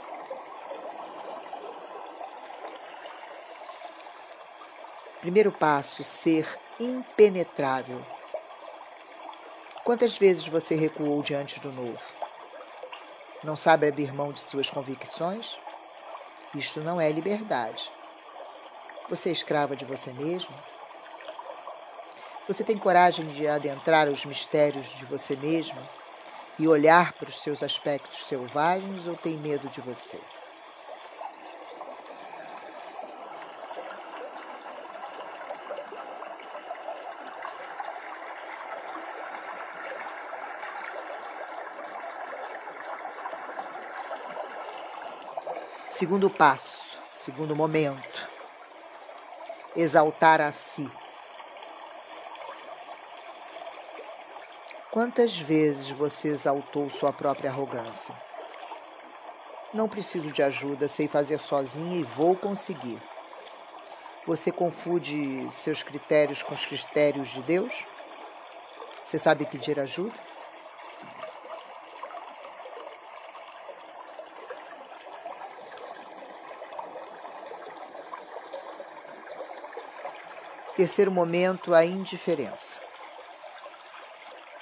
Primeiro 5.22 5.50
passo: 5.50 6.04
ser 6.04 6.46
impenetrável. 6.78 8.04
Quantas 9.82 10.18
vezes 10.18 10.46
você 10.46 10.74
recuou 10.74 11.22
diante 11.22 11.58
do 11.58 11.72
novo? 11.72 12.15
Não 13.46 13.54
sabe 13.54 13.87
abrir 13.87 14.12
mão 14.12 14.32
de 14.32 14.40
suas 14.40 14.68
convicções? 14.68 15.56
Isto 16.52 16.80
não 16.80 17.00
é 17.00 17.12
liberdade. 17.12 17.92
Você 19.09 19.28
é 19.28 19.32
escrava 19.32 19.76
de 19.76 19.85
você 19.85 20.12
mesmo? 20.14 20.52
Você 22.48 22.64
tem 22.64 22.76
coragem 22.76 23.24
de 23.35 23.46
adentrar 23.46 24.09
os 24.09 24.24
mistérios 24.24 24.87
de 24.87 25.04
você 25.04 25.37
mesmo 25.37 25.80
e 26.59 26.66
olhar 26.66 27.12
para 27.12 27.28
os 27.28 27.40
seus 27.40 27.62
aspectos 27.62 28.26
selvagens 28.26 29.06
ou 29.06 29.14
tem 29.14 29.37
medo 29.37 29.68
de 29.68 29.80
você? 29.80 30.18
Segundo 45.98 46.28
passo, 46.28 46.98
segundo 47.11 47.56
momento, 47.56 48.28
exaltar 49.74 50.42
a 50.42 50.52
si. 50.52 50.87
Quantas 54.90 55.38
vezes 55.38 55.88
você 55.88 56.28
exaltou 56.28 56.90
sua 56.90 57.14
própria 57.14 57.48
arrogância? 57.48 58.14
Não 59.72 59.88
preciso 59.88 60.30
de 60.30 60.42
ajuda, 60.42 60.87
sei 60.87 61.09
fazer 61.09 61.40
sozinha 61.40 61.98
e 61.98 62.04
vou 62.04 62.37
conseguir. 62.37 63.00
Você 64.26 64.52
confunde 64.52 65.50
seus 65.50 65.82
critérios 65.82 66.42
com 66.42 66.52
os 66.52 66.66
critérios 66.66 67.28
de 67.28 67.40
Deus? 67.40 67.87
Você 69.02 69.18
sabe 69.18 69.46
pedir 69.46 69.80
ajuda? 69.80 70.36
Terceiro 80.76 81.10
momento, 81.10 81.72
a 81.72 81.86
indiferença. 81.86 82.78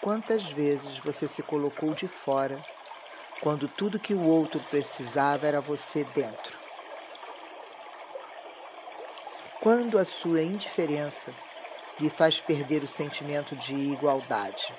Quantas 0.01 0.49
vezes 0.49 1.01
você 1.01 1.27
se 1.27 1.43
colocou 1.43 1.93
de 1.93 2.07
fora 2.07 2.57
quando 3.41 3.67
tudo 3.67 3.99
que 3.99 4.15
o 4.15 4.23
outro 4.23 4.61
precisava 4.71 5.45
era 5.49 5.61
você 5.61 6.05
dentro? 6.05 6.57
Quando 9.61 9.99
a 9.99 10.05
sua 10.05 10.41
indiferença 10.41 11.35
lhe 11.99 12.09
faz 12.09 12.39
perder 12.39 12.85
o 12.85 12.89
sentimento 12.89 13.57
de 13.57 13.75
igualdade? 13.75 14.73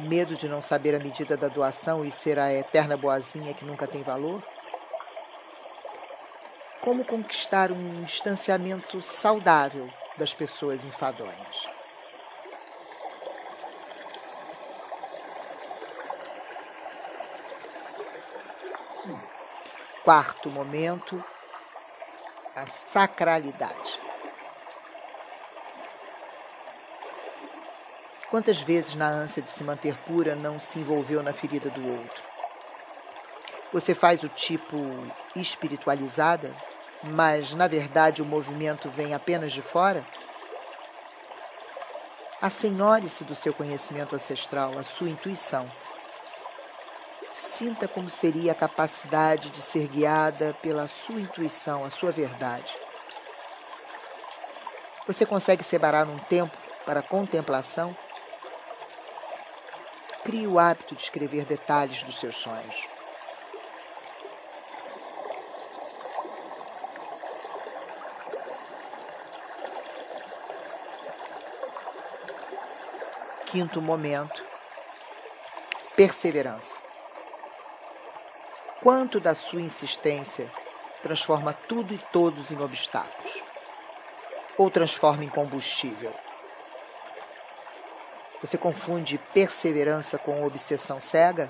Medo 0.00 0.36
de 0.36 0.48
não 0.48 0.60
saber 0.60 0.94
a 0.94 0.98
medida 0.98 1.34
da 1.34 1.48
doação 1.48 2.04
e 2.04 2.12
ser 2.12 2.38
a 2.38 2.52
eterna 2.52 2.94
boazinha 2.94 3.54
que 3.54 3.64
nunca 3.64 3.86
tem 3.86 4.02
valor? 4.02 4.55
Como 6.86 7.04
conquistar 7.04 7.72
um 7.72 8.04
distanciamento 8.04 9.02
saudável 9.02 9.90
das 10.16 10.32
pessoas 10.32 10.84
enfadonhas. 10.84 11.68
Quarto 20.04 20.48
momento, 20.48 21.24
a 22.54 22.68
sacralidade. 22.68 23.98
Quantas 28.30 28.60
vezes, 28.60 28.94
na 28.94 29.08
ânsia 29.08 29.42
de 29.42 29.50
se 29.50 29.64
manter 29.64 29.96
pura, 30.04 30.36
não 30.36 30.56
se 30.56 30.78
envolveu 30.78 31.20
na 31.20 31.32
ferida 31.32 31.68
do 31.68 31.84
outro? 31.84 32.22
Você 33.72 33.92
faz 33.92 34.22
o 34.22 34.28
tipo 34.28 34.76
espiritualizada 35.34 36.54
mas 37.02 37.52
na 37.52 37.66
verdade 37.68 38.22
o 38.22 38.26
movimento 38.26 38.88
vem 38.90 39.14
apenas 39.14 39.52
de 39.52 39.62
fora? 39.62 40.04
Assenhore-se 42.40 43.24
do 43.24 43.34
seu 43.34 43.54
conhecimento 43.54 44.14
ancestral, 44.14 44.78
a 44.78 44.82
sua 44.82 45.08
intuição. 45.08 45.70
Sinta 47.30 47.88
como 47.88 48.08
seria 48.08 48.52
a 48.52 48.54
capacidade 48.54 49.50
de 49.50 49.60
ser 49.60 49.88
guiada 49.88 50.54
pela 50.62 50.86
sua 50.86 51.20
intuição, 51.20 51.84
a 51.84 51.90
sua 51.90 52.12
verdade. 52.12 52.76
Você 55.06 55.24
consegue 55.24 55.62
separar 55.62 56.08
um 56.08 56.18
tempo 56.18 56.56
para 56.84 57.02
contemplação? 57.02 57.96
Crie 60.24 60.46
o 60.46 60.58
hábito 60.58 60.94
de 60.94 61.02
escrever 61.02 61.44
detalhes 61.44 62.02
dos 62.02 62.18
seus 62.18 62.36
sonhos. 62.36 62.95
Quinto 73.46 73.80
momento, 73.80 74.44
perseverança. 75.94 76.78
Quanto 78.82 79.20
da 79.20 79.36
sua 79.36 79.60
insistência 79.60 80.50
transforma 81.00 81.52
tudo 81.52 81.94
e 81.94 81.98
todos 82.12 82.50
em 82.50 82.60
obstáculos? 82.60 83.44
Ou 84.58 84.68
transforma 84.68 85.24
em 85.24 85.28
combustível? 85.28 86.12
Você 88.40 88.58
confunde 88.58 89.16
perseverança 89.32 90.18
com 90.18 90.44
obsessão 90.44 90.98
cega? 90.98 91.48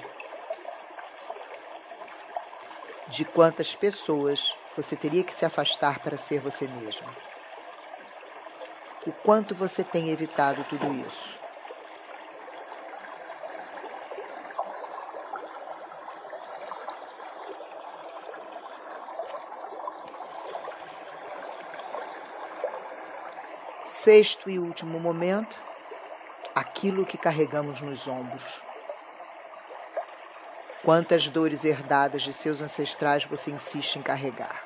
De 3.09 3.25
quantas 3.25 3.75
pessoas 3.75 4.55
você 4.77 4.97
teria 4.97 5.25
que 5.25 5.35
se 5.35 5.47
afastar 5.47 5.99
para 6.01 6.19
ser 6.19 6.41
você 6.41 6.69
mesmo? 6.69 7.09
O 9.07 9.13
quanto 9.13 9.55
você 9.55 9.83
tem 9.83 10.11
evitado 10.11 10.63
tudo 10.65 10.93
isso? 10.93 11.46
Sexto 24.07 24.49
e 24.49 24.57
último 24.57 25.01
momento, 25.01 25.59
aquilo 26.55 27.05
que 27.05 27.19
carregamos 27.19 27.81
nos 27.81 28.07
ombros. 28.07 28.61
Quantas 30.85 31.29
dores 31.29 31.65
herdadas 31.65 32.23
de 32.23 32.33
seus 32.33 32.63
ancestrais 32.63 33.25
você 33.25 33.51
insiste 33.51 33.97
em 33.97 34.03
carregar? 34.03 34.63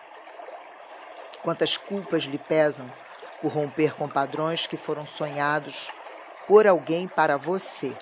Quantas 1.42 1.78
culpas 1.78 2.24
lhe 2.24 2.36
pesam 2.36 2.92
por 3.40 3.50
romper 3.50 3.94
com 3.94 4.06
padrões 4.06 4.66
que 4.66 4.76
foram 4.76 5.06
sonhados 5.06 5.90
por 6.46 6.66
alguém 6.66 7.08
para 7.08 7.38
você? 7.38 7.96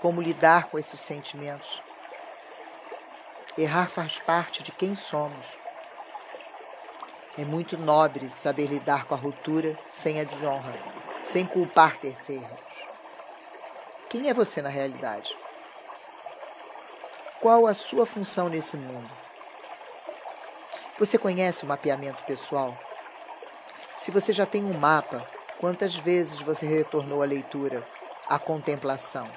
Como 0.00 0.20
lidar 0.20 0.66
com 0.66 0.78
esses 0.78 1.00
sentimentos? 1.00 1.80
Errar 3.56 3.88
faz 3.88 4.18
parte 4.18 4.62
de 4.62 4.70
quem 4.70 4.94
somos. 4.94 5.65
É 7.38 7.44
muito 7.44 7.76
nobre 7.76 8.30
saber 8.30 8.66
lidar 8.66 9.06
com 9.06 9.12
a 9.12 9.18
ruptura 9.18 9.76
sem 9.90 10.18
a 10.18 10.24
desonra, 10.24 10.74
sem 11.22 11.46
culpar 11.46 11.98
terceiros. 11.98 12.48
Quem 14.08 14.30
é 14.30 14.34
você 14.34 14.62
na 14.62 14.70
realidade? 14.70 15.36
Qual 17.38 17.66
a 17.66 17.74
sua 17.74 18.06
função 18.06 18.48
nesse 18.48 18.78
mundo? 18.78 19.10
Você 20.98 21.18
conhece 21.18 21.64
o 21.64 21.68
mapeamento 21.68 22.24
pessoal? 22.24 22.74
Se 23.98 24.10
você 24.10 24.32
já 24.32 24.46
tem 24.46 24.64
um 24.64 24.78
mapa, 24.78 25.22
quantas 25.60 25.94
vezes 25.94 26.40
você 26.40 26.64
retornou 26.64 27.22
à 27.22 27.26
leitura, 27.26 27.86
à 28.26 28.38
contemplação? 28.38 29.30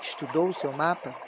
Estudou 0.00 0.48
o 0.48 0.54
seu 0.54 0.72
mapa? 0.72 1.27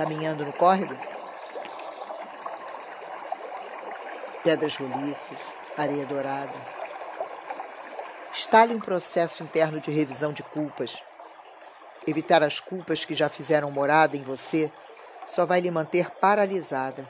Caminhando 0.00 0.46
no 0.46 0.52
córrego? 0.54 0.96
Pedras 4.42 4.74
roliças, 4.78 5.36
areia 5.76 6.06
dourada. 6.06 6.54
Está-lhe 8.32 8.74
um 8.74 8.80
processo 8.80 9.42
interno 9.42 9.78
de 9.78 9.90
revisão 9.90 10.32
de 10.32 10.42
culpas. 10.42 11.02
Evitar 12.06 12.42
as 12.42 12.60
culpas 12.60 13.04
que 13.04 13.14
já 13.14 13.28
fizeram 13.28 13.70
morada 13.70 14.16
em 14.16 14.22
você 14.22 14.72
só 15.26 15.44
vai 15.44 15.60
lhe 15.60 15.70
manter 15.70 16.10
paralisada. 16.12 17.06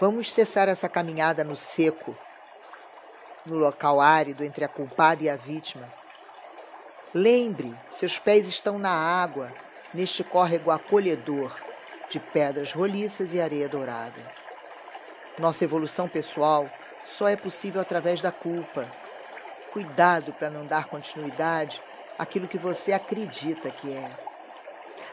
Vamos 0.00 0.32
cessar 0.32 0.70
essa 0.70 0.88
caminhada 0.88 1.44
no 1.44 1.54
seco, 1.54 2.16
no 3.44 3.56
local 3.56 4.00
árido 4.00 4.42
entre 4.42 4.64
a 4.64 4.68
culpada 4.68 5.22
e 5.22 5.28
a 5.28 5.36
vítima 5.36 5.86
Lembre, 7.16 7.72
seus 7.92 8.18
pés 8.18 8.48
estão 8.48 8.76
na 8.76 8.90
água, 8.90 9.48
neste 9.94 10.24
córrego 10.24 10.72
acolhedor 10.72 11.56
de 12.10 12.18
pedras 12.18 12.72
roliças 12.72 13.32
e 13.32 13.40
areia 13.40 13.68
dourada. 13.68 14.20
Nossa 15.38 15.62
evolução 15.62 16.08
pessoal 16.08 16.68
só 17.06 17.28
é 17.28 17.36
possível 17.36 17.80
através 17.80 18.20
da 18.20 18.32
culpa. 18.32 18.84
Cuidado 19.72 20.32
para 20.32 20.50
não 20.50 20.66
dar 20.66 20.88
continuidade 20.88 21.80
àquilo 22.18 22.48
que 22.48 22.58
você 22.58 22.92
acredita 22.92 23.70
que 23.70 23.92
é. 23.92 24.10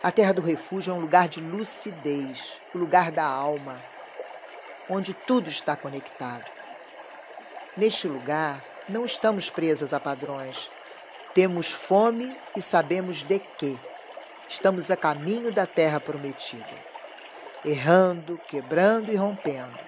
A 0.01 0.11
Terra 0.11 0.33
do 0.33 0.41
Refúgio 0.41 0.89
é 0.89 0.95
um 0.95 1.01
lugar 1.01 1.27
de 1.27 1.39
lucidez, 1.39 2.59
o 2.73 2.79
lugar 2.79 3.11
da 3.11 3.25
alma, 3.25 3.79
onde 4.89 5.13
tudo 5.13 5.49
está 5.51 5.75
conectado. 5.75 6.49
Neste 7.77 8.07
lugar, 8.07 8.59
não 8.89 9.05
estamos 9.05 9.51
presas 9.51 9.93
a 9.93 9.99
padrões, 9.99 10.67
temos 11.33 11.71
fome 11.71 12.35
e 12.55 12.61
sabemos 12.61 13.23
de 13.23 13.39
quê. 13.39 13.77
Estamos 14.47 14.91
a 14.91 14.97
caminho 14.97 15.51
da 15.51 15.65
terra 15.65 15.99
prometida, 15.99 16.75
errando, 17.63 18.37
quebrando 18.47 19.11
e 19.11 19.15
rompendo, 19.15 19.79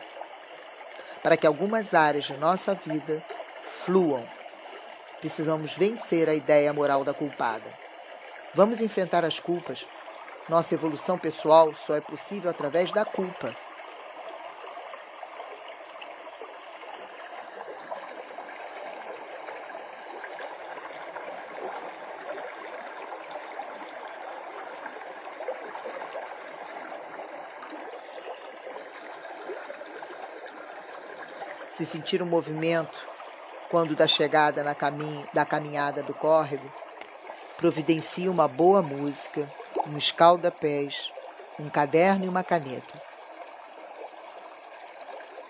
para 1.22 1.36
que 1.36 1.46
algumas 1.46 1.94
áreas 1.94 2.26
de 2.26 2.34
nossa 2.38 2.74
vida 2.74 3.22
fluam. 3.66 4.24
Precisamos 5.20 5.74
vencer 5.74 6.30
a 6.30 6.34
ideia 6.34 6.72
moral 6.72 7.04
da 7.04 7.14
culpada. 7.14 7.70
Vamos 8.54 8.80
enfrentar 8.80 9.26
as 9.26 9.40
culpas. 9.40 9.86
Nossa 10.48 10.74
evolução 10.74 11.18
pessoal 11.18 11.74
só 11.76 11.96
é 11.96 12.02
possível 12.02 12.50
através 12.50 12.92
da 12.92 13.04
culpa. 13.04 13.54
Se 31.84 31.90
sentir 31.98 32.24
um 32.24 32.26
movimento 32.26 33.06
quando 33.70 33.94
da 33.94 34.08
chegada 34.08 34.64
na 34.64 34.74
caminho, 34.74 35.28
da 35.34 35.46
caminhada 35.46 36.02
do 36.02 36.14
córrego, 36.14 36.72
providencie 37.58 38.30
uma 38.30 38.48
boa 38.48 38.82
música, 38.82 39.46
um 39.90 39.98
escalda-pés, 39.98 41.12
um 41.60 41.70
caderno 41.70 42.24
e 42.24 42.30
uma 42.30 42.42
caneta. 42.42 42.94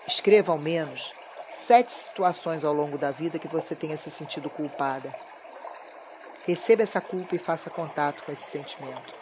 Escreva 0.08 0.50
ao 0.50 0.58
menos 0.58 1.12
sete 1.52 1.92
situações 1.92 2.64
ao 2.64 2.74
longo 2.74 2.98
da 2.98 3.12
vida 3.12 3.38
que 3.38 3.46
você 3.46 3.76
tenha 3.76 3.96
se 3.96 4.10
sentido 4.10 4.50
culpada. 4.50 5.14
Receba 6.48 6.82
essa 6.82 7.00
culpa 7.00 7.36
e 7.36 7.38
faça 7.38 7.70
contato 7.70 8.24
com 8.24 8.32
esse 8.32 8.50
sentimento. 8.50 9.14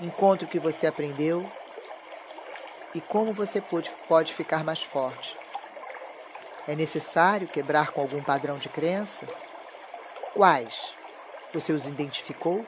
Encontre 0.00 0.46
o 0.46 0.48
que 0.48 0.58
você 0.58 0.84
aprendeu 0.84 1.48
e 2.98 3.00
como 3.00 3.32
você 3.32 3.60
pode, 3.60 3.88
pode 4.08 4.34
ficar 4.34 4.64
mais 4.64 4.82
forte. 4.82 5.36
É 6.66 6.74
necessário 6.74 7.46
quebrar 7.46 7.92
com 7.92 8.00
algum 8.00 8.20
padrão 8.20 8.58
de 8.58 8.68
crença? 8.68 9.24
Quais? 10.34 10.96
Você 11.54 11.70
os 11.70 11.86
identificou? 11.86 12.66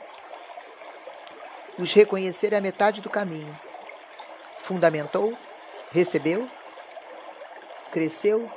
Os 1.76 1.92
reconhecer 1.92 2.52
é 2.52 2.58
a 2.58 2.60
metade 2.60 3.00
do 3.00 3.10
caminho. 3.10 3.52
Fundamentou? 4.60 5.36
Recebeu? 5.90 6.48
Cresceu? 7.90 8.48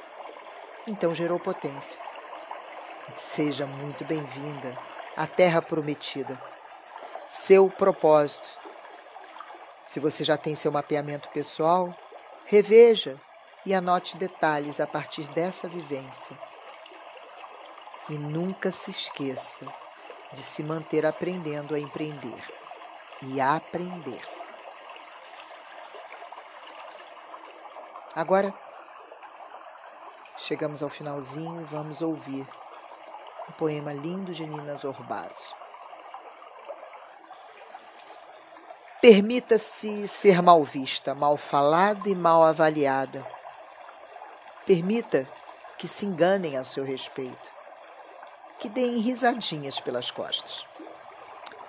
Então 0.86 1.16
gerou 1.16 1.40
potência. 1.40 1.98
Seja 3.18 3.66
muito 3.66 4.06
bem-vinda 4.06 4.78
à 5.18 5.26
Terra 5.26 5.60
Prometida. 5.60 6.40
Seu 7.32 7.68
propósito. 7.68 8.63
Se 9.86 10.00
você 10.00 10.24
já 10.24 10.38
tem 10.38 10.56
seu 10.56 10.72
mapeamento 10.72 11.30
pessoal, 11.30 11.94
reveja 12.46 13.20
e 13.66 13.74
anote 13.74 14.18
detalhes 14.18 14.80
a 14.80 14.88
partir 14.88 15.24
dessa 15.30 15.68
vivência. 15.68 16.38
E 18.10 18.18
nunca 18.18 18.72
se 18.72 18.92
esqueça 18.92 19.66
de 20.34 20.42
se 20.42 20.64
manter 20.64 21.06
aprendendo 21.06 21.76
a 21.76 21.80
empreender 21.80 22.44
e 23.22 23.40
a 23.40 23.56
aprender. 23.56 24.22
Agora, 28.16 28.54
chegamos 30.38 30.84
ao 30.84 30.90
finalzinho 30.90 31.62
e 31.62 31.66
vamos 31.66 32.02
ouvir 32.02 32.48
um 33.50 33.54
poema 33.54 33.94
lindo 33.94 34.34
de 34.34 34.46
Nina 34.46 34.76
Zorbazo. 34.76 35.63
Permita-se 39.04 40.08
ser 40.08 40.42
mal 40.42 40.64
vista, 40.64 41.14
mal 41.14 41.36
falada 41.36 42.08
e 42.08 42.16
mal 42.16 42.42
avaliada. 42.42 43.22
Permita 44.66 45.28
que 45.78 45.90
se 45.90 46.06
enganem 46.06 46.56
a 46.56 46.64
seu 46.64 46.86
respeito, 46.86 47.52
que 48.60 48.70
deem 48.70 49.00
risadinhas 49.00 49.78
pelas 49.78 50.10
costas. 50.10 50.66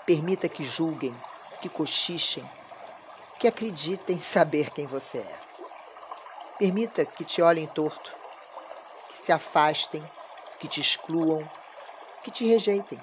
Permita 0.07 0.49
que 0.49 0.63
julguem, 0.63 1.13
que 1.61 1.69
cochichem, 1.69 2.49
que 3.41 3.49
acreditem 3.49 4.21
saber 4.21 4.71
quem 4.71 4.87
você 4.87 5.19
é. 5.19 5.39
Permita 6.57 7.05
que 7.05 7.25
te 7.25 7.43
olhem 7.43 7.67
torto, 7.67 8.13
que 9.09 9.19
se 9.19 9.33
afastem, 9.33 10.05
que 10.61 10.69
te 10.69 10.81
excluam, 10.81 11.45
que 12.23 12.31
te 12.31 12.47
rejeitem. 12.47 13.01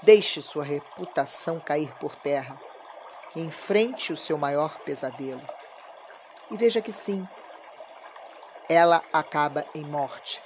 Deixe 0.00 0.40
sua 0.40 0.64
reputação 0.64 1.60
cair 1.60 1.92
por 2.00 2.16
terra. 2.16 2.58
Enfrente 3.36 4.14
o 4.14 4.16
seu 4.16 4.38
maior 4.38 4.78
pesadelo. 4.80 5.46
E 6.50 6.56
veja 6.56 6.80
que 6.80 6.90
sim, 6.90 7.28
ela 8.66 9.04
acaba 9.12 9.62
em 9.74 9.84
morte. 9.84 10.40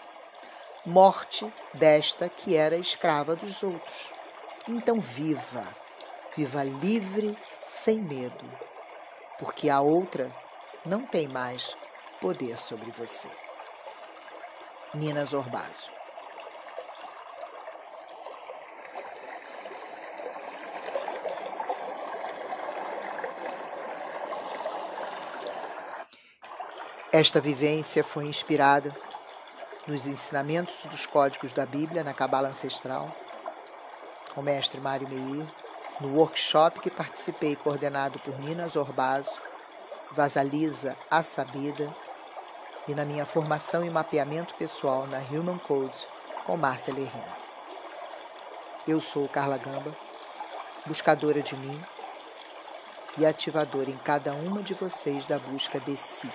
Morte 0.85 1.49
desta 1.73 2.29
que 2.29 2.57
era 2.57 2.77
escrava 2.77 3.37
dos 3.37 3.63
outros. 3.63 4.11
Então 4.69 4.99
viva, 4.99 5.65
viva 6.37 6.65
livre, 6.65 7.39
sem 7.69 8.01
medo, 8.01 8.51
porque 9.39 9.71
a 9.71 9.81
outra 9.81 10.29
não 10.85 11.07
tem 11.07 11.29
mais 11.29 11.77
poder 12.21 12.59
sobre 12.59 12.91
você. 12.91 13.31
Nina 14.95 15.25
Zorbazo 15.25 16.00
Esta 27.13 27.41
vivência 27.41 28.05
foi 28.05 28.27
inspirada 28.27 28.95
nos 29.85 30.07
ensinamentos 30.07 30.87
dos 30.87 31.07
códigos 31.07 31.53
da 31.53 31.67
Bíblia 31.67 32.05
na 32.05 32.15
Cabala 32.15 32.47
Ancestral, 32.47 33.11
com 34.33 34.41
o 34.41 34.45
mestre 34.45 34.81
Mário 34.81 35.09
Meir, 35.09 35.45
no 36.01 36.15
workshop 36.15 36.79
que 36.79 36.89
participei, 36.89 37.57
coordenado 37.57 38.21
por 38.21 38.39
Nina 38.39 38.69
Zorbazo, 38.69 39.37
Vasalisa 40.13 40.97
Assabida, 41.11 41.93
e 42.87 42.95
na 42.95 43.05
minha 43.05 43.27
formação 43.27 43.83
em 43.83 43.91
mapeamento 43.91 44.55
pessoal 44.55 45.09
na 45.09 45.19
Human 45.19 45.59
Code 45.59 46.07
com 46.47 46.57
Márcia 46.57 46.95
Lerrina. 46.95 47.37
Eu 48.87 49.01
sou 49.01 49.29
Carla 49.29 49.59
Gamba, 49.59 49.93
buscadora 50.87 51.43
de 51.43 51.57
mim 51.57 51.83
e 53.19 53.27
ativadora 53.27 53.91
em 53.91 53.99
cada 53.99 54.33
uma 54.33 54.63
de 54.63 54.75
vocês 54.75 55.27
da 55.27 55.41
busca 55.41 55.81
de 55.81 55.97
si. 55.97 56.31